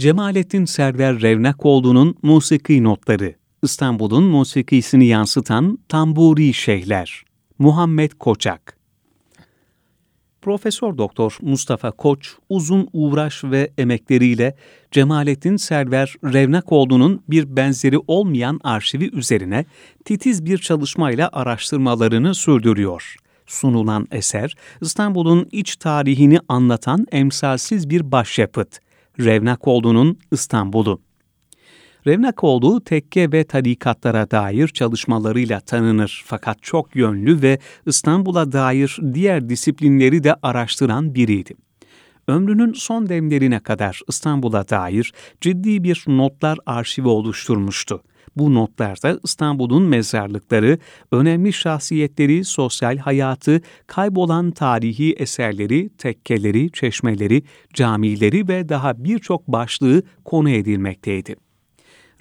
Cemalettin 0.00 0.64
Server 0.64 1.22
Revnakoğlu'nun 1.22 2.16
Musiki 2.22 2.84
Notları, 2.84 3.34
İstanbul'un 3.62 4.24
musikisini 4.24 5.06
yansıtan 5.06 5.78
Tamburi 5.88 6.54
Şeyhler, 6.54 7.24
Muhammed 7.58 8.12
Koçak. 8.12 8.76
Profesör 10.42 10.98
Doktor 10.98 11.38
Mustafa 11.42 11.90
Koç 11.90 12.34
uzun 12.48 12.88
uğraş 12.92 13.44
ve 13.44 13.72
emekleriyle 13.78 14.56
Cemalettin 14.90 15.56
Server 15.56 16.14
Revnakoğlu'nun 16.24 17.22
bir 17.28 17.56
benzeri 17.56 17.98
olmayan 18.06 18.60
arşivi 18.64 19.16
üzerine 19.16 19.64
titiz 20.04 20.44
bir 20.44 20.58
çalışmayla 20.58 21.30
araştırmalarını 21.32 22.34
sürdürüyor. 22.34 23.16
Sunulan 23.46 24.06
eser 24.10 24.54
İstanbul'un 24.80 25.48
iç 25.52 25.76
tarihini 25.76 26.38
anlatan 26.48 27.06
emsalsiz 27.12 27.90
bir 27.90 28.12
başyapıt. 28.12 28.80
Revnakoğlu'nun 29.24 30.18
İstanbul'u. 30.32 31.00
Revnakoğlu 32.06 32.84
tekke 32.84 33.32
ve 33.32 33.44
tarikatlara 33.44 34.30
dair 34.30 34.68
çalışmalarıyla 34.68 35.60
tanınır 35.60 36.22
fakat 36.26 36.62
çok 36.62 36.96
yönlü 36.96 37.42
ve 37.42 37.58
İstanbul'a 37.86 38.52
dair 38.52 38.98
diğer 39.14 39.48
disiplinleri 39.48 40.24
de 40.24 40.34
araştıran 40.42 41.14
biriydi. 41.14 41.54
Ömrünün 42.28 42.72
son 42.72 43.08
demlerine 43.08 43.60
kadar 43.60 44.00
İstanbul'a 44.08 44.68
dair 44.68 45.12
ciddi 45.40 45.84
bir 45.84 46.04
notlar 46.06 46.58
arşivi 46.66 47.08
oluşturmuştu. 47.08 48.02
Bu 48.36 48.54
notlarda 48.54 49.20
İstanbul'un 49.24 49.82
mezarlıkları, 49.82 50.78
önemli 51.12 51.52
şahsiyetleri, 51.52 52.44
sosyal 52.44 52.96
hayatı, 52.96 53.60
kaybolan 53.86 54.50
tarihi 54.50 55.12
eserleri, 55.12 55.90
tekkeleri, 55.98 56.72
çeşmeleri, 56.72 57.42
camileri 57.74 58.48
ve 58.48 58.68
daha 58.68 59.04
birçok 59.04 59.48
başlığı 59.48 60.02
konu 60.24 60.50
edilmekteydi. 60.50 61.36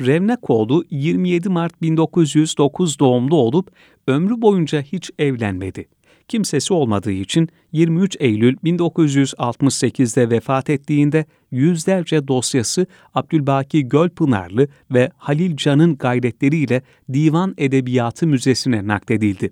Revnakoğlu 0.01 0.85
27 0.89 1.49
Mart 1.49 1.81
1909 1.81 2.99
doğumlu 2.99 3.35
olup 3.35 3.71
ömrü 4.07 4.41
boyunca 4.41 4.81
hiç 4.81 5.11
evlenmedi. 5.19 5.85
Kimsesi 6.27 6.73
olmadığı 6.73 7.11
için 7.11 7.49
23 7.71 8.17
Eylül 8.19 8.57
1968'de 8.57 10.29
vefat 10.29 10.69
ettiğinde 10.69 11.25
yüzlerce 11.51 12.27
dosyası 12.27 12.85
Abdülbaki 13.13 13.89
Gölpınarlı 13.89 14.67
ve 14.91 15.11
Halil 15.17 15.57
Can'ın 15.57 15.97
gayretleriyle 15.97 16.81
Divan 17.13 17.53
Edebiyatı 17.57 18.27
Müzesi'ne 18.27 18.87
nakledildi. 18.87 19.51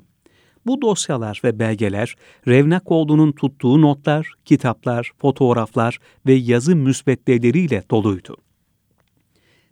Bu 0.66 0.82
dosyalar 0.82 1.42
ve 1.44 1.60
belgeler 1.60 2.16
Revnakoğlu'nun 2.48 3.32
tuttuğu 3.32 3.82
notlar, 3.82 4.34
kitaplar, 4.46 5.12
fotoğraflar 5.18 6.00
ve 6.26 6.34
yazı 6.34 6.76
müsveddeleriyle 6.76 7.84
doluydu. 7.92 8.38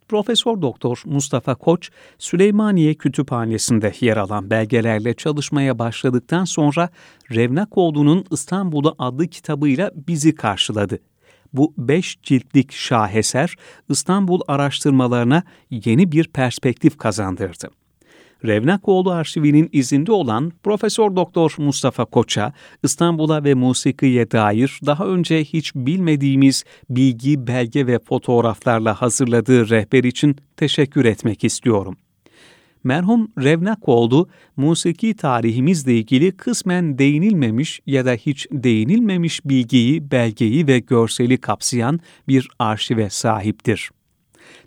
Profesör 0.07 0.61
Doktor 0.61 1.01
Mustafa 1.05 1.55
Koç, 1.55 1.89
Süleymaniye 2.17 2.93
Kütüphanesi'nde 2.93 3.93
yer 3.99 4.17
alan 4.17 4.49
belgelerle 4.49 5.13
çalışmaya 5.13 5.79
başladıktan 5.79 6.45
sonra 6.45 6.89
Revnakoğlu'nun 7.31 8.25
İstanbul'u 8.31 8.95
adlı 8.99 9.27
kitabıyla 9.27 9.91
bizi 10.07 10.35
karşıladı. 10.35 10.99
Bu 11.55 11.73
beş 11.77 12.17
ciltlik 12.23 12.71
şaheser 12.71 13.55
İstanbul 13.89 14.41
araştırmalarına 14.47 15.43
yeni 15.69 16.11
bir 16.11 16.27
perspektif 16.27 16.97
kazandırdı. 16.97 17.69
Revnakoğlu 18.45 19.11
arşivinin 19.11 19.69
izinde 19.71 20.11
olan 20.11 20.51
Profesör 20.63 21.15
Doktor 21.15 21.55
Mustafa 21.57 22.05
Koç'a 22.05 22.53
İstanbul'a 22.83 23.43
ve 23.43 23.53
musikiye 23.53 24.31
dair 24.31 24.79
daha 24.85 25.05
önce 25.05 25.43
hiç 25.43 25.75
bilmediğimiz 25.75 26.63
bilgi, 26.89 27.47
belge 27.47 27.87
ve 27.87 27.99
fotoğraflarla 27.99 29.01
hazırladığı 29.01 29.69
rehber 29.69 30.03
için 30.03 30.35
teşekkür 30.57 31.05
etmek 31.05 31.43
istiyorum. 31.43 31.97
Merhum 32.85 33.31
Revnakoğlu, 33.37 34.29
musiki 34.57 35.15
tarihimizle 35.15 35.93
ilgili 35.93 36.31
kısmen 36.31 36.97
değinilmemiş 36.97 37.79
ya 37.85 38.05
da 38.05 38.11
hiç 38.11 38.47
değinilmemiş 38.51 39.45
bilgiyi, 39.45 40.11
belgeyi 40.11 40.67
ve 40.67 40.79
görseli 40.79 41.37
kapsayan 41.37 41.99
bir 42.27 42.47
arşive 42.59 43.09
sahiptir 43.09 43.91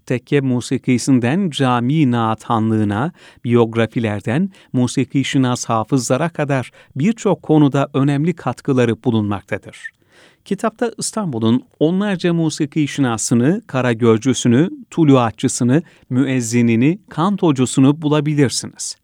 tekke 0.07 0.41
musikisinden 0.41 1.51
cami 1.51 2.11
naathanlığına, 2.11 3.13
biyografilerden 3.45 4.51
musiki 4.73 5.25
şinas 5.25 5.65
hafızlara 5.65 6.29
kadar 6.29 6.71
birçok 6.97 7.43
konuda 7.43 7.89
önemli 7.95 8.35
katkıları 8.35 9.05
bulunmaktadır. 9.05 9.98
Kitapta 10.45 10.93
İstanbul'un 10.99 11.63
onlarca 11.81 12.35
musiki 12.35 12.89
şinasını, 12.89 13.63
karagörcüsünü, 13.67 14.71
tuluatçısını, 14.91 15.83
müezzinini, 16.11 16.99
kantocusunu 17.09 18.03
bulabilirsiniz. 18.03 18.97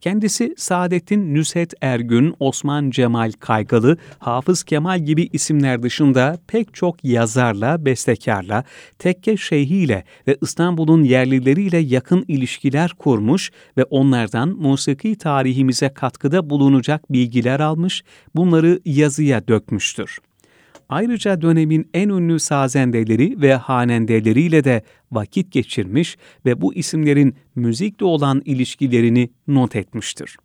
Kendisi 0.00 0.54
Saadettin 0.56 1.34
Nüset 1.34 1.74
Ergün, 1.80 2.34
Osman 2.40 2.90
Cemal 2.90 3.32
Kaygalı, 3.40 3.96
Hafız 4.18 4.62
Kemal 4.62 5.04
gibi 5.04 5.28
isimler 5.32 5.82
dışında 5.82 6.38
pek 6.46 6.74
çok 6.74 7.04
yazarla, 7.04 7.84
bestekarla, 7.84 8.64
tekke 8.98 9.36
şeyhiyle 9.36 10.04
ve 10.28 10.36
İstanbul'un 10.42 11.04
yerlileriyle 11.04 11.78
yakın 11.78 12.24
ilişkiler 12.28 12.90
kurmuş 12.90 13.50
ve 13.76 13.84
onlardan 13.84 14.48
musiki 14.48 15.18
tarihimize 15.18 15.88
katkıda 15.88 16.50
bulunacak 16.50 17.12
bilgiler 17.12 17.60
almış, 17.60 18.04
bunları 18.34 18.80
yazıya 18.84 19.48
dökmüştür. 19.48 20.18
Ayrıca 20.88 21.42
dönemin 21.42 21.90
en 21.94 22.08
ünlü 22.08 22.40
sazendeleri 22.40 23.40
ve 23.40 23.54
hanendeleriyle 23.54 24.64
de 24.64 24.82
vakit 25.12 25.52
geçirmiş 25.52 26.16
ve 26.44 26.60
bu 26.60 26.74
isimlerin 26.74 27.34
müzikle 27.54 28.06
olan 28.06 28.42
ilişkilerini 28.44 29.30
not 29.48 29.76
etmiştir. 29.76 30.36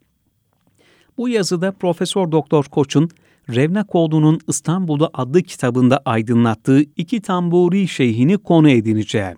Bu 1.17 1.29
yazıda 1.29 1.71
Profesör 1.71 2.31
Doktor 2.31 2.63
Koç'un 2.63 3.09
Revnakoğlu'nun 3.49 4.39
İstanbul'da 4.47 5.09
adlı 5.13 5.41
kitabında 5.41 6.01
aydınlattığı 6.05 6.81
iki 6.81 7.21
tamburi 7.21 7.87
şeyhini 7.87 8.37
konu 8.37 8.69
edineceğim. 8.69 9.37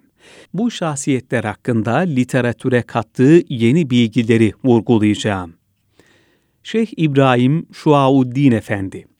Bu 0.53 0.71
şahsiyetler 0.71 1.43
hakkında 1.43 1.97
literatüre 1.97 2.81
kattığı 2.81 3.41
yeni 3.49 3.89
bilgileri 3.89 4.51
vurgulayacağım. 4.63 5.53
Şeyh 6.63 6.87
İbrahim 6.97 7.65
Şuauddin 7.73 8.51
Efendi 8.51 9.12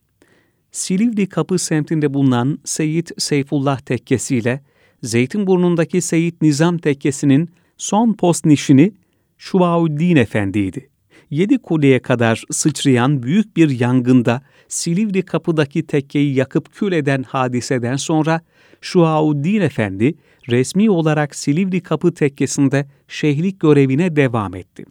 Silivri 0.73 1.29
Kapı 1.29 1.59
semtinde 1.59 2.13
bulunan 2.13 2.59
Seyit 2.65 3.11
Seyfullah 3.17 3.79
Tekkesi 3.79 4.37
ile 4.37 4.63
Zeytinburnu'ndaki 5.03 6.01
Seyit 6.01 6.41
Nizam 6.41 6.77
Tekkesi'nin 6.77 7.49
son 7.77 8.13
post 8.13 8.45
nişini 8.45 8.93
Şuvauddin 9.37 10.15
Efendi'ydi. 10.15 10.89
Yedi 11.29 11.57
kuleye 11.57 11.99
kadar 11.99 12.43
sıçrayan 12.51 13.23
büyük 13.23 13.57
bir 13.57 13.79
yangında 13.79 14.41
Silivri 14.67 15.21
Kapı'daki 15.21 15.87
tekkeyi 15.87 16.35
yakıp 16.35 16.73
kül 16.73 16.91
eden 16.91 17.23
hadiseden 17.23 17.95
sonra 17.95 18.41
Şuauddin 18.81 19.61
Efendi 19.61 20.15
resmi 20.49 20.89
olarak 20.89 21.35
Silivri 21.35 21.81
Kapı 21.81 22.13
Tekkesi'nde 22.13 22.87
şehlik 23.07 23.59
görevine 23.59 24.15
devam 24.15 24.55
etti. 24.55 24.85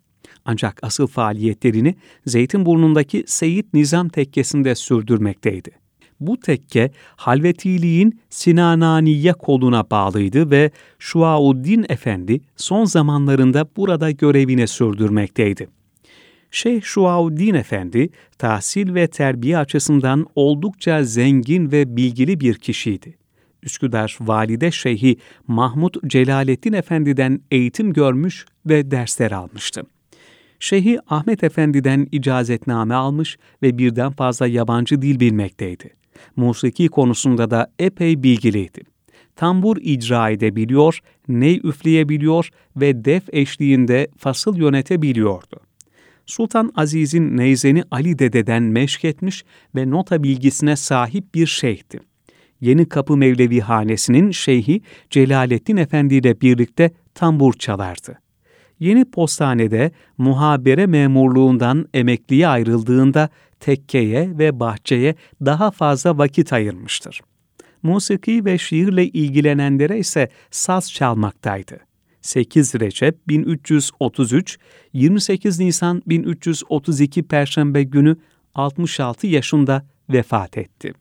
Ancak 0.45 0.79
asıl 0.83 1.07
faaliyetlerini 1.07 1.95
Zeytinburnu'ndaki 2.27 3.25
Seyit 3.27 3.75
Nizam 3.75 4.09
Tekkesi'nde 4.09 4.75
sürdürmekteydi. 4.75 5.71
Bu 6.21 6.41
tekke 6.41 6.91
Halvetiliğin 7.17 8.21
Sinananiye 8.31 9.33
koluna 9.33 9.91
bağlıydı 9.91 10.51
ve 10.51 10.71
Şuauddin 10.99 11.87
Efendi 11.89 12.41
son 12.57 12.85
zamanlarında 12.85 13.67
burada 13.77 14.11
görevine 14.11 14.67
sürdürmekteydi. 14.67 15.69
Şeyh 16.51 16.83
Şuauddin 16.83 17.55
Efendi, 17.55 18.11
tahsil 18.39 18.95
ve 18.95 19.07
terbiye 19.07 19.59
açısından 19.59 20.27
oldukça 20.35 21.05
zengin 21.05 21.73
ve 21.73 21.97
bilgili 21.97 22.41
bir 22.41 22.55
kişiydi. 22.55 23.15
Üsküdar 23.63 24.19
Valide 24.21 24.71
Şeyhi 24.71 25.17
Mahmud 25.47 25.95
Celalettin 26.07 26.73
Efendi'den 26.73 27.41
eğitim 27.51 27.93
görmüş 27.93 28.47
ve 28.67 28.91
dersler 28.91 29.31
almıştı. 29.31 29.83
Şeyhi 30.63 30.99
Ahmet 31.09 31.45
Efendi'den 31.45 32.09
icazetname 32.13 32.95
almış 32.95 33.39
ve 33.63 33.79
birden 33.79 34.13
fazla 34.13 34.47
yabancı 34.47 35.03
dil 35.03 35.21
bilmekteydi. 35.21 35.91
Musiki 36.37 36.89
konusunda 36.89 37.51
da 37.51 37.73
epey 37.79 38.23
bilgiliydi. 38.23 38.81
Tambur 39.37 39.77
icra 39.81 40.31
edebiliyor, 40.31 40.99
ney 41.29 41.61
üfleyebiliyor 41.65 42.49
ve 42.77 43.05
def 43.05 43.23
eşliğinde 43.33 44.09
fasıl 44.19 44.57
yönetebiliyordu. 44.57 45.61
Sultan 46.27 46.73
Aziz'in 46.77 47.37
neyzeni 47.37 47.83
Ali 47.91 48.19
Dede'den 48.19 48.63
meşk 48.63 49.05
etmiş 49.05 49.45
ve 49.75 49.91
nota 49.91 50.23
bilgisine 50.23 50.77
sahip 50.77 51.35
bir 51.35 51.47
şeyhti. 51.47 52.01
Yeni 52.61 52.89
Kapı 52.89 53.17
Mevlevi 53.17 53.61
Hanesi'nin 53.61 54.31
şeyhi 54.31 54.83
Celalettin 55.11 55.77
Efendi 55.77 56.15
ile 56.15 56.41
birlikte 56.41 56.91
tambur 57.15 57.53
çalardı. 57.53 58.19
Yeni 58.83 59.05
postanede 59.05 59.93
muhabere 60.19 60.87
memurluğundan 60.87 61.89
emekliye 61.95 62.49
ayrıldığında 62.49 63.29
tekkeye 63.61 64.39
ve 64.39 64.61
bahçeye 64.61 65.15
daha 65.45 65.71
fazla 65.71 66.19
vakit 66.19 66.53
ayırmıştır. 66.53 67.21
Musiki 67.83 68.45
ve 68.45 68.59
şiirle 68.59 69.07
ilgilenenlere 69.07 69.99
ise 69.99 70.29
saz 70.51 70.93
çalmaktaydı. 70.93 71.81
8 72.21 72.75
Recep 72.75 73.29
1333, 73.29 74.59
28 74.93 75.61
Nisan 75.61 76.03
1332 76.07 77.23
Perşembe 77.23 77.83
günü 77.83 78.17
66 78.55 79.27
yaşında 79.27 79.87
vefat 80.11 80.59
etti. 80.59 80.93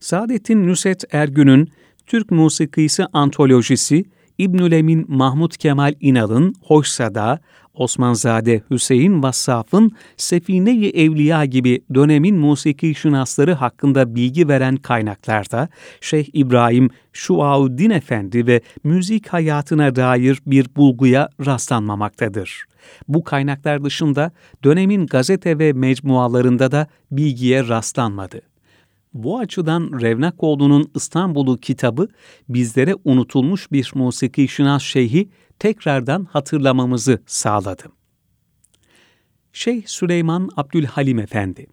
Saadettin 0.00 0.68
Nusret 0.68 1.14
Ergün'ün 1.14 1.68
Türk 2.06 2.30
Musikisi 2.30 3.04
Antolojisi, 3.12 4.04
İbnül 4.40 4.72
Emin 4.72 5.04
Mahmut 5.08 5.56
Kemal 5.56 5.94
İnal'ın 6.00 6.54
Hoşsada, 6.62 7.40
Osmanzade 7.74 8.62
Hüseyin 8.70 9.22
Vassaf'ın 9.22 9.92
Sefine-i 10.16 10.88
Evliya 10.88 11.44
gibi 11.44 11.80
dönemin 11.94 12.36
musiki 12.36 12.94
şinasları 12.94 13.52
hakkında 13.52 14.14
bilgi 14.14 14.48
veren 14.48 14.76
kaynaklarda 14.76 15.68
Şeyh 16.00 16.26
İbrahim 16.32 16.90
Şuauddin 17.12 17.90
Efendi 17.90 18.46
ve 18.46 18.60
müzik 18.84 19.28
hayatına 19.28 19.96
dair 19.96 20.42
bir 20.46 20.66
bulguya 20.76 21.28
rastlanmamaktadır. 21.46 22.64
Bu 23.08 23.24
kaynaklar 23.24 23.84
dışında 23.84 24.30
dönemin 24.64 25.06
gazete 25.06 25.58
ve 25.58 25.72
mecmualarında 25.72 26.72
da 26.72 26.86
bilgiye 27.10 27.68
rastlanmadı. 27.68 28.49
Bu 29.14 29.38
açıdan 29.38 30.00
Revnakoğlu'nun 30.00 30.90
İstanbul'u 30.94 31.58
kitabı 31.58 32.08
bizlere 32.48 32.94
unutulmuş 33.04 33.72
bir 33.72 33.92
musiki 33.94 34.48
şinas 34.48 34.82
şeyhi 34.82 35.28
tekrardan 35.58 36.24
hatırlamamızı 36.24 37.22
sağladı. 37.26 37.82
Şeyh 39.52 39.82
Süleyman 39.86 40.50
Abdülhalim 40.56 41.18
Efendi 41.18 41.66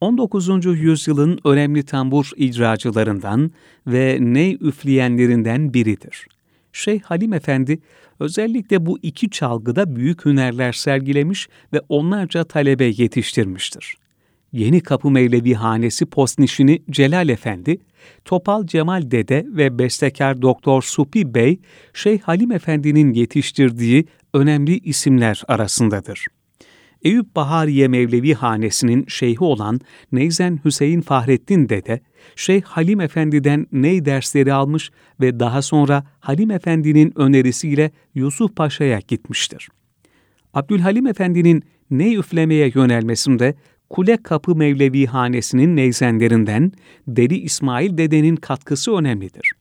19. 0.00 0.64
yüzyılın 0.64 1.38
önemli 1.44 1.82
tambur 1.82 2.30
icracılarından 2.36 3.50
ve 3.86 4.18
ney 4.20 4.58
üfleyenlerinden 4.60 5.74
biridir. 5.74 6.26
Şeyh 6.72 7.02
Halim 7.02 7.32
Efendi 7.32 7.80
özellikle 8.20 8.86
bu 8.86 8.98
iki 9.02 9.30
çalgıda 9.30 9.96
büyük 9.96 10.24
hünerler 10.24 10.72
sergilemiş 10.72 11.48
ve 11.72 11.80
onlarca 11.88 12.44
talebe 12.44 12.84
yetiştirmiştir. 12.84 14.01
Yeni 14.52 14.80
Kapı 14.80 15.10
Mevlevi 15.10 15.54
Hanesi 15.54 16.06
postnişini 16.06 16.82
Celal 16.90 17.28
Efendi, 17.28 17.78
Topal 18.24 18.66
Cemal 18.66 19.10
Dede 19.10 19.46
ve 19.48 19.78
bestekar 19.78 20.42
Doktor 20.42 20.82
Supi 20.82 21.34
Bey, 21.34 21.60
Şeyh 21.94 22.20
Halim 22.20 22.52
Efendi'nin 22.52 23.12
yetiştirdiği 23.12 24.04
önemli 24.34 24.78
isimler 24.78 25.42
arasındadır. 25.48 26.26
Eyüp 27.02 27.36
Bahariye 27.36 27.88
Mevlevi 27.88 28.34
Hanesi'nin 28.34 29.04
şeyhi 29.08 29.44
olan 29.44 29.80
Neyzen 30.12 30.60
Hüseyin 30.64 31.00
Fahrettin 31.00 31.68
Dede, 31.68 32.00
Şeyh 32.36 32.62
Halim 32.62 33.00
Efendi'den 33.00 33.66
ney 33.72 34.04
dersleri 34.04 34.52
almış 34.52 34.90
ve 35.20 35.40
daha 35.40 35.62
sonra 35.62 36.04
Halim 36.20 36.50
Efendi'nin 36.50 37.12
önerisiyle 37.16 37.90
Yusuf 38.14 38.56
Paşa'ya 38.56 39.00
gitmiştir. 39.08 39.68
Abdülhalim 40.54 41.06
Efendi'nin 41.06 41.62
ney 41.90 42.14
üflemeye 42.14 42.72
yönelmesinde 42.74 43.54
Kule 43.92 44.16
Kapı 44.16 44.56
Mevlevi 44.56 45.06
Hanesi'nin 45.06 45.76
neyzenlerinden 45.76 46.72
Deli 47.06 47.38
İsmail 47.38 47.98
Dede'nin 47.98 48.36
katkısı 48.36 48.92
önemlidir. 48.92 49.52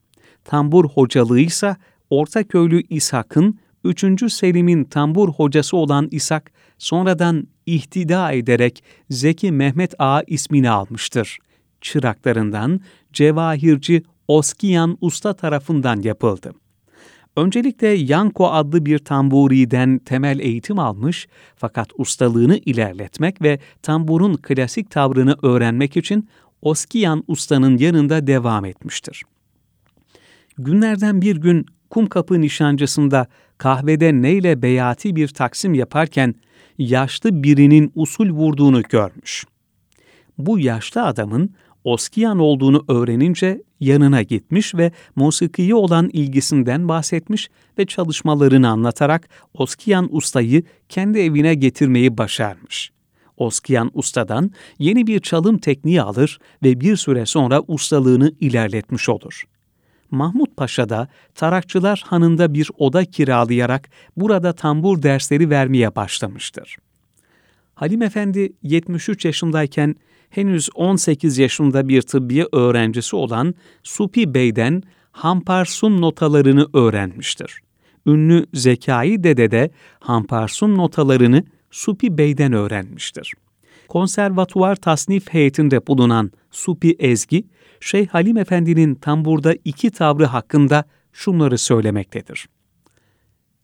Tambur 0.45 0.85
hocalığı 0.85 1.39
ise 1.39 1.75
Ortaköylü 2.09 2.83
İshak'ın 2.89 3.59
3. 3.83 4.33
Selim'in 4.33 4.83
tambur 4.83 5.29
hocası 5.29 5.77
olan 5.77 6.07
İshak 6.11 6.51
sonradan 6.77 7.47
ihtida 7.65 8.31
ederek 8.31 8.83
Zeki 9.09 9.51
Mehmet 9.51 9.93
Ağa 9.99 10.23
ismini 10.27 10.69
almıştır. 10.69 11.37
Çıraklarından 11.81 12.81
Cevahirci 13.13 14.03
Oskiyan 14.27 14.97
Usta 15.01 15.33
tarafından 15.33 16.01
yapıldı. 16.01 16.53
Öncelikle 17.37 17.87
Yanko 17.87 18.47
adlı 18.47 18.85
bir 18.85 18.99
tamburiden 18.99 19.97
temel 19.97 20.39
eğitim 20.39 20.79
almış 20.79 21.27
fakat 21.55 21.89
ustalığını 21.97 22.57
ilerletmek 22.57 23.41
ve 23.41 23.59
tamburun 23.81 24.35
klasik 24.37 24.91
tavrını 24.91 25.35
öğrenmek 25.41 25.97
için 25.97 26.29
Oskiyan 26.61 27.23
ustanın 27.27 27.77
yanında 27.77 28.27
devam 28.27 28.65
etmiştir. 28.65 29.23
Günlerden 30.57 31.21
bir 31.21 31.35
gün 31.35 31.65
Kumkapı 31.89 32.41
nişancısında 32.41 33.27
kahvede 33.57 34.21
neyle 34.21 34.61
beyati 34.61 35.15
bir 35.15 35.27
taksim 35.27 35.73
yaparken 35.73 36.35
yaşlı 36.77 37.43
birinin 37.43 37.91
usul 37.95 38.29
vurduğunu 38.29 38.81
görmüş. 38.81 39.45
Bu 40.37 40.59
yaşlı 40.59 41.03
adamın 41.05 41.55
Oskiyan 41.83 42.39
olduğunu 42.39 42.85
öğrenince 42.87 43.61
yanına 43.81 44.21
gitmiş 44.21 44.75
ve 44.75 44.91
musikiye 45.15 45.75
olan 45.75 46.09
ilgisinden 46.13 46.87
bahsetmiş 46.87 47.49
ve 47.77 47.85
çalışmalarını 47.85 48.69
anlatarak 48.69 49.29
Oskiyan 49.53 50.15
ustayı 50.15 50.63
kendi 50.89 51.19
evine 51.19 51.55
getirmeyi 51.55 52.17
başarmış. 52.17 52.91
Oskiyan 53.37 53.91
ustadan 53.93 54.51
yeni 54.79 55.07
bir 55.07 55.19
çalım 55.19 55.57
tekniği 55.57 56.01
alır 56.01 56.39
ve 56.63 56.81
bir 56.81 56.95
süre 56.95 57.25
sonra 57.25 57.61
ustalığını 57.67 58.31
ilerletmiş 58.39 59.09
olur. 59.09 59.43
Mahmut 60.11 60.57
Paşa 60.57 60.89
da 60.89 61.07
Tarakçılar 61.35 62.03
Hanı'nda 62.05 62.53
bir 62.53 62.69
oda 62.77 63.05
kiralayarak 63.05 63.89
burada 64.17 64.53
tambur 64.53 65.03
dersleri 65.03 65.49
vermeye 65.49 65.95
başlamıştır. 65.95 66.77
Halim 67.75 68.01
Efendi 68.01 68.53
73 68.63 69.25
yaşındayken 69.25 69.95
henüz 70.31 70.69
18 70.75 71.37
yaşında 71.37 71.87
bir 71.87 72.01
tıbbiye 72.01 72.47
öğrencisi 72.51 73.15
olan 73.15 73.55
Supi 73.83 74.33
Bey'den 74.33 74.83
Hamparsum 75.11 76.01
notalarını 76.01 76.67
öğrenmiştir. 76.73 77.59
Ünlü 78.05 78.45
Zekai 78.53 79.23
Dede 79.23 79.51
de 79.51 79.71
Hamparsum 79.99 80.77
notalarını 80.77 81.43
Supi 81.71 82.17
Bey'den 82.17 82.53
öğrenmiştir. 82.53 83.33
Konservatuvar 83.87 84.75
tasnif 84.75 85.29
heyetinde 85.29 85.87
bulunan 85.87 86.31
Supi 86.51 86.95
Ezgi, 86.99 87.43
Şeyh 87.79 88.07
Halim 88.07 88.37
Efendi'nin 88.37 88.95
tamburda 88.95 89.55
iki 89.65 89.91
tavrı 89.91 90.25
hakkında 90.25 90.83
şunları 91.13 91.57
söylemektedir. 91.57 92.47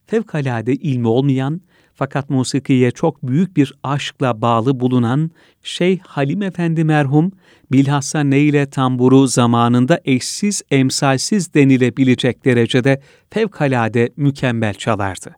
Fevkalade 0.05 0.73
ilmi 0.73 1.07
olmayan, 1.07 1.61
fakat 1.97 2.29
musikiye 2.29 2.91
çok 2.91 3.27
büyük 3.27 3.57
bir 3.57 3.73
aşkla 3.83 4.41
bağlı 4.41 4.79
bulunan 4.79 5.31
Şeyh 5.63 5.99
Halim 5.99 6.41
Efendi 6.41 6.83
merhum, 6.83 7.31
bilhassa 7.71 8.19
neyle 8.19 8.69
tamburu 8.69 9.27
zamanında 9.27 9.99
eşsiz, 10.05 10.61
emsalsiz 10.71 11.53
denilebilecek 11.53 12.45
derecede 12.45 13.01
fevkalade 13.29 14.09
mükemmel 14.17 14.73
çalardı. 14.73 15.35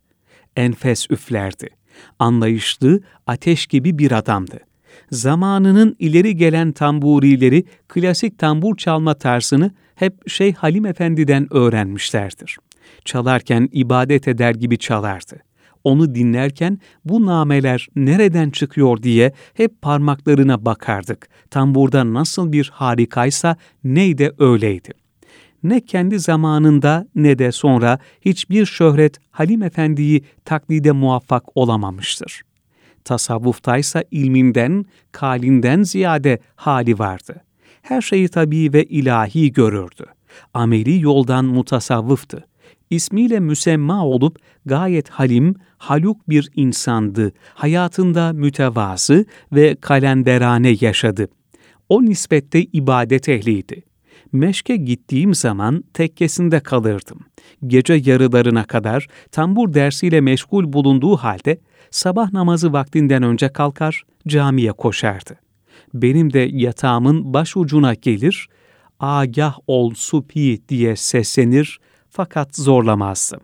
Enfes 0.55 1.11
üflerdi. 1.11 1.69
Anlayışlı, 2.19 3.01
ateş 3.27 3.67
gibi 3.67 3.97
bir 3.97 4.11
adamdı. 4.11 4.59
Zamanının 5.11 5.95
ileri 5.99 6.35
gelen 6.35 6.71
tamburileri 6.71 7.63
klasik 7.87 8.39
tambur 8.39 8.77
çalma 8.77 9.13
tarzını 9.13 9.71
hep 9.95 10.29
Şeyh 10.29 10.55
Halim 10.55 10.85
Efendi'den 10.85 11.53
öğrenmişlerdir. 11.53 12.57
Çalarken 13.05 13.69
ibadet 13.71 14.27
eder 14.27 14.55
gibi 14.55 14.77
çalardı 14.77 15.48
onu 15.83 16.15
dinlerken 16.15 16.79
bu 17.05 17.25
nameler 17.25 17.87
nereden 17.95 18.49
çıkıyor 18.49 19.03
diye 19.03 19.33
hep 19.53 19.81
parmaklarına 19.81 20.65
bakardık. 20.65 21.29
Tamburda 21.49 22.13
nasıl 22.13 22.51
bir 22.51 22.69
harikaysa 22.73 23.55
neyde 23.83 24.31
öyleydi. 24.39 24.91
Ne 25.63 25.81
kendi 25.81 26.19
zamanında 26.19 27.07
ne 27.15 27.39
de 27.39 27.51
sonra 27.51 27.99
hiçbir 28.21 28.65
şöhret 28.65 29.17
Halim 29.31 29.63
Efendi'yi 29.63 30.23
taklide 30.45 30.91
muvaffak 30.91 31.57
olamamıştır. 31.57 32.41
Tasavvuftaysa 33.03 34.03
ilminden, 34.11 34.85
kalinden 35.11 35.83
ziyade 35.83 36.39
hali 36.55 36.99
vardı. 36.99 37.43
Her 37.81 38.01
şeyi 38.01 38.27
tabii 38.27 38.73
ve 38.73 38.83
ilahi 38.83 39.51
görürdü. 39.51 40.05
Ameli 40.53 41.01
yoldan 41.01 41.45
mutasavvıftı 41.45 42.48
ismiyle 42.89 43.39
müsemma 43.39 44.05
olup 44.05 44.39
gayet 44.65 45.09
halim, 45.09 45.55
haluk 45.77 46.29
bir 46.29 46.49
insandı. 46.55 47.31
Hayatında 47.53 48.33
mütevazı 48.33 49.25
ve 49.51 49.75
kalenderane 49.75 50.75
yaşadı. 50.81 51.27
O 51.89 52.05
nispette 52.05 52.63
ibadet 52.63 53.29
ehliydi. 53.29 53.83
Meşke 54.31 54.75
gittiğim 54.75 55.33
zaman 55.35 55.83
tekkesinde 55.93 56.59
kalırdım. 56.59 57.19
Gece 57.67 57.93
yarılarına 57.93 58.63
kadar 58.63 59.07
tambur 59.31 59.73
dersiyle 59.73 60.21
meşgul 60.21 60.73
bulunduğu 60.73 61.15
halde 61.17 61.59
sabah 61.91 62.31
namazı 62.31 62.73
vaktinden 62.73 63.23
önce 63.23 63.49
kalkar, 63.49 64.03
camiye 64.27 64.71
koşardı. 64.71 65.35
Benim 65.93 66.33
de 66.33 66.39
yatağımın 66.51 67.33
baş 67.33 67.57
ucuna 67.57 67.93
gelir, 67.93 68.47
agah 68.99 69.57
ol 69.67 69.93
supi 69.95 70.61
diye 70.69 70.95
seslenir, 70.95 71.79
fakat 72.09 72.55
zorlamazdı. 72.55 73.39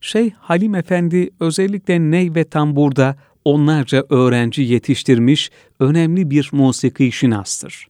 Şeyh 0.00 0.32
Halim 0.38 0.74
Efendi 0.74 1.30
özellikle 1.40 2.00
ney 2.00 2.34
ve 2.34 2.44
tamburda 2.44 3.16
onlarca 3.44 4.04
öğrenci 4.10 4.62
yetiştirmiş 4.62 5.50
önemli 5.80 6.30
bir 6.30 6.50
musiki 6.52 7.12
şinastır. 7.12 7.86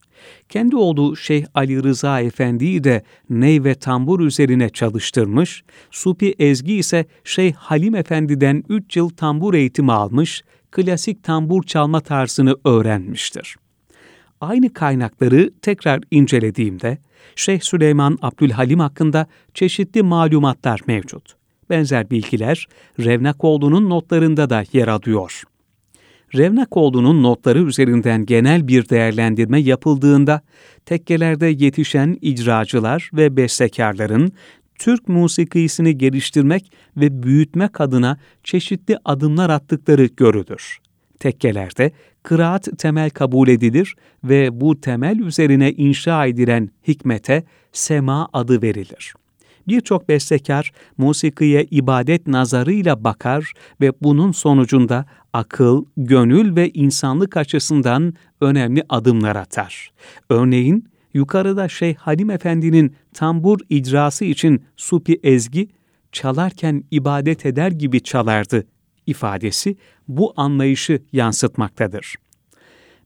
Kendi 0.49 0.75
oğlu 0.75 1.15
Şeyh 1.15 1.45
Ali 1.53 1.83
Rıza 1.83 2.21
Efendi'yi 2.21 2.83
de 2.83 3.03
ney 3.29 3.63
ve 3.63 3.75
tambur 3.75 4.19
üzerine 4.19 4.69
çalıştırmış, 4.69 5.63
Supi 5.91 6.35
Ezgi 6.39 6.75
ise 6.75 7.05
Şeyh 7.23 7.53
Halim 7.53 7.95
Efendi'den 7.95 8.63
3 8.69 8.97
yıl 8.97 9.09
tambur 9.09 9.53
eğitimi 9.53 9.91
almış, 9.91 10.43
klasik 10.71 11.23
tambur 11.23 11.63
çalma 11.63 11.99
tarzını 11.99 12.55
öğrenmiştir. 12.65 13.55
Aynı 14.41 14.73
kaynakları 14.73 15.51
tekrar 15.61 15.99
incelediğimde 16.11 16.97
Şeyh 17.35 17.59
Süleyman 17.59 18.17
Abdülhalim 18.21 18.79
hakkında 18.79 19.27
çeşitli 19.53 20.03
malumatlar 20.03 20.81
mevcut. 20.87 21.35
Benzer 21.69 22.09
bilgiler 22.09 22.67
Revnakoğlu'nun 22.99 23.89
notlarında 23.89 24.49
da 24.49 24.63
yer 24.73 24.87
alıyor. 24.87 25.43
Revnakoğlu'nun 26.35 27.23
notları 27.23 27.59
üzerinden 27.59 28.25
genel 28.25 28.67
bir 28.67 28.89
değerlendirme 28.89 29.61
yapıldığında 29.61 30.41
tekkelerde 30.85 31.45
yetişen 31.47 32.17
icracılar 32.21 33.09
ve 33.13 33.37
bestekarların 33.37 34.31
Türk 34.79 35.07
musikisini 35.07 35.97
geliştirmek 35.97 36.71
ve 36.97 37.23
büyütmek 37.23 37.81
adına 37.81 38.17
çeşitli 38.43 38.97
adımlar 39.05 39.49
attıkları 39.49 40.05
görülür. 40.05 40.82
Tekkelerde 41.23 41.91
kıraat 42.23 42.67
temel 42.77 43.09
kabul 43.09 43.47
edilir 43.47 43.95
ve 44.23 44.61
bu 44.61 44.81
temel 44.81 45.19
üzerine 45.19 45.71
inşa 45.71 46.25
edilen 46.25 46.69
hikmete 46.87 47.43
sema 47.71 48.29
adı 48.33 48.61
verilir. 48.61 49.13
Birçok 49.67 50.09
bestekar 50.09 50.71
musikiye 50.97 51.63
ibadet 51.71 52.27
nazarıyla 52.27 53.03
bakar 53.03 53.53
ve 53.81 53.91
bunun 54.01 54.31
sonucunda 54.31 55.05
akıl, 55.33 55.85
gönül 55.97 56.55
ve 56.55 56.69
insanlık 56.69 57.37
açısından 57.37 58.13
önemli 58.41 58.83
adımlar 58.89 59.35
atar. 59.35 59.91
Örneğin 60.29 60.89
yukarıda 61.13 61.69
Şeyh 61.69 61.95
Halim 61.95 62.29
Efendi'nin 62.29 62.95
tambur 63.13 63.59
icrası 63.69 64.25
için 64.25 64.63
Supi 64.77 65.19
Ezgi, 65.23 65.69
çalarken 66.11 66.83
ibadet 66.91 67.45
eder 67.45 67.71
gibi 67.71 68.01
çalardı 68.01 68.65
ifadesi 69.07 69.75
bu 70.07 70.33
anlayışı 70.35 71.01
yansıtmaktadır. 71.11 72.15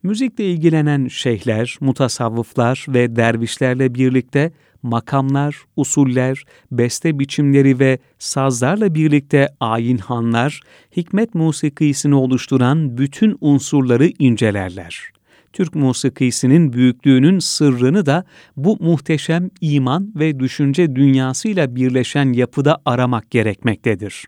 Müzikle 0.04 0.52
ilgilenen 0.52 1.08
şeyhler, 1.08 1.78
mutasavvıflar 1.82 2.86
ve 2.90 3.16
dervişlerle 3.16 3.96
birlikte 3.96 4.52
makamlar, 4.84 5.64
usuller, 5.76 6.44
beste 6.72 7.20
biçimleri 7.20 7.80
ve 7.80 8.00
sazlarla 8.20 8.96
birlikte 8.96 9.50
ayinhanlar, 9.60 10.62
hikmet 10.98 11.36
musikisini 11.36 12.16
oluşturan 12.16 12.98
bütün 12.98 13.38
unsurları 13.42 14.12
incelerler. 14.20 15.12
Türk 15.54 15.76
musikisinin 15.76 16.74
büyüklüğünün 16.74 17.40
sırrını 17.40 18.06
da 18.06 18.26
bu 18.58 18.78
muhteşem 18.80 19.50
iman 19.62 20.12
ve 20.16 20.40
düşünce 20.40 20.96
dünyasıyla 20.96 21.76
birleşen 21.76 22.34
yapıda 22.34 22.78
aramak 22.86 23.32
gerekmektedir. 23.32 24.26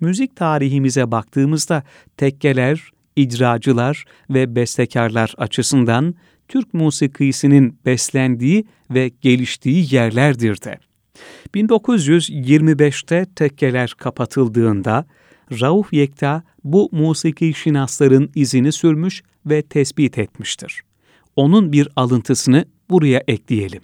Müzik 0.00 0.36
tarihimize 0.36 1.10
baktığımızda 1.10 1.82
tekkeler, 2.16 2.90
icracılar 3.16 4.04
ve 4.30 4.54
bestekarlar 4.54 5.34
açısından 5.38 6.14
Türk 6.48 6.74
musikisinin 6.74 7.78
beslendiği 7.86 8.64
ve 8.90 9.10
geliştiği 9.20 9.94
yerlerdir 9.94 10.62
de. 10.62 10.78
1925'te 11.54 13.26
tekkeler 13.36 13.94
kapatıldığında 13.98 15.06
Rauf 15.60 15.92
Yekta 15.92 16.42
bu 16.64 16.88
musiki 16.92 17.54
şinasların 17.54 18.30
izini 18.34 18.72
sürmüş 18.72 19.22
ve 19.46 19.62
tespit 19.62 20.18
etmiştir. 20.18 20.82
Onun 21.36 21.72
bir 21.72 21.88
alıntısını 21.96 22.64
buraya 22.90 23.22
ekleyelim. 23.28 23.82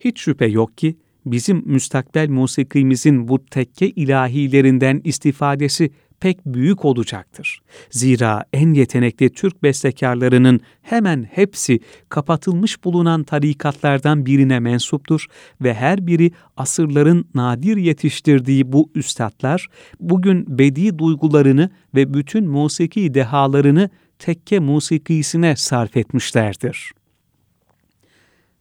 Hiç 0.00 0.20
şüphe 0.20 0.46
yok 0.46 0.78
ki 0.78 0.96
bizim 1.26 1.62
müstakbel 1.66 2.28
musikimizin 2.28 3.28
bu 3.28 3.44
tekke 3.44 3.90
ilahilerinden 3.90 5.00
istifadesi 5.04 5.90
pek 6.20 6.46
büyük 6.46 6.84
olacaktır. 6.84 7.60
Zira 7.90 8.44
en 8.52 8.74
yetenekli 8.74 9.32
Türk 9.32 9.62
bestekarlarının 9.62 10.60
hemen 10.82 11.28
hepsi 11.30 11.80
kapatılmış 12.08 12.84
bulunan 12.84 13.24
tarikatlardan 13.24 14.26
birine 14.26 14.60
mensuptur 14.60 15.26
ve 15.60 15.74
her 15.74 16.06
biri 16.06 16.30
asırların 16.56 17.24
nadir 17.34 17.76
yetiştirdiği 17.76 18.72
bu 18.72 18.90
üstadlar 18.94 19.68
bugün 20.00 20.58
bedi 20.58 20.98
duygularını 20.98 21.70
ve 21.94 22.14
bütün 22.14 22.48
musiki 22.48 23.14
dehalarını 23.14 23.90
tekke 24.18 24.58
musikisine 24.58 25.56
sarf 25.56 25.96
etmişlerdir. 25.96 26.92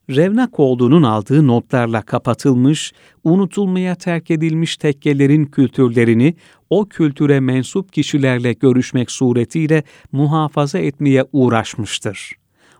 Revnakoğlu'nun 0.10 1.04
aldığı 1.04 1.48
notlarla 1.48 2.02
kapatılmış, 2.02 2.94
unutulmaya 3.24 3.96
terk 3.96 4.32
edilmiş 4.32 4.78
tekkelerin 4.78 5.46
kültürlerini 5.46 6.36
o 6.70 6.86
kültüre 6.86 7.40
mensup 7.40 7.94
kişilerle 7.94 8.54
görüşmek 8.54 9.12
suretiyle 9.12 9.84
muhafaza 10.12 10.80
etmeye 10.80 11.26
uğraşmıştır. 11.32 12.32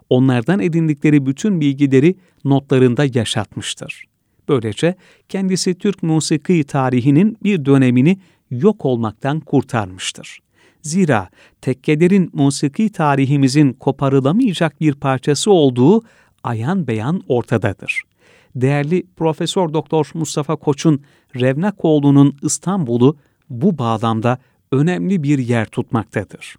Onlardan 0.10 0.60
edindikleri 0.60 1.26
bütün 1.26 1.62
bilgileri 1.62 2.16
notlarında 2.44 3.06
yaşatmıştır. 3.14 4.06
Böylece 4.50 4.96
kendisi 5.30 5.76
Türk 5.76 6.04
musiki 6.04 6.64
tarihinin 6.64 7.38
bir 7.44 7.66
dönemini 7.66 8.18
yok 8.52 8.86
olmaktan 8.86 9.40
kurtarmıştır. 9.40 10.40
Zira 10.82 11.30
tekkelerin 11.62 12.30
musiki 12.34 12.92
tarihimizin 12.92 13.74
koparılamayacak 13.74 14.82
bir 14.82 14.94
parçası 14.94 15.52
olduğu 15.52 16.02
ayan 16.46 16.88
beyan 16.88 17.22
ortadadır. 17.28 18.04
Değerli 18.56 19.04
Profesör 19.16 19.74
Doktor 19.74 20.12
Mustafa 20.14 20.56
Koç'un 20.56 21.02
Revnakoğlu'nun 21.36 22.38
İstanbul'u 22.42 23.18
bu 23.50 23.78
bağlamda 23.78 24.38
önemli 24.72 25.24
bir 25.24 25.40
yer 25.40 25.66
tutmaktadır. 25.66 26.56